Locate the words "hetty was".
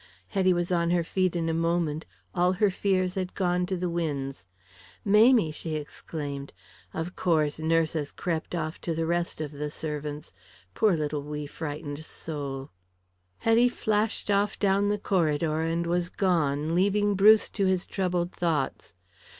0.29-0.71